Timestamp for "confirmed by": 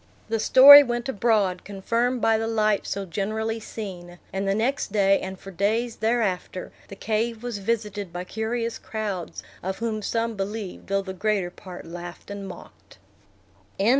1.63-2.39